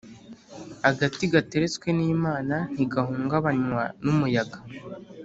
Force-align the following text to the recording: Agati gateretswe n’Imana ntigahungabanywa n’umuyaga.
Agati 0.89 1.23
gateretswe 1.33 1.87
n’Imana 1.97 2.55
ntigahungabanywa 2.73 3.83
n’umuyaga. 4.03 4.59